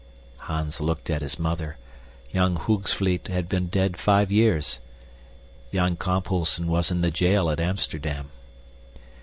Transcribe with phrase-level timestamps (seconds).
[0.49, 1.77] Hans looked at his mother.
[2.31, 4.79] Young Hoogsvliet had been dead five years.
[5.71, 8.31] Jan Kamphuisen was in the jail at Amsterdam.